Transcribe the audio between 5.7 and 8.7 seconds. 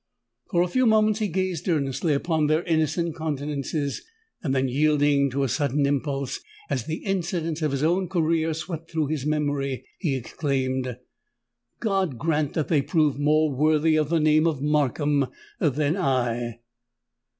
impulse, as the incidents of his own career